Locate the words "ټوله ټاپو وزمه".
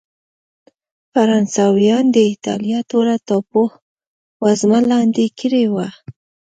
2.91-4.79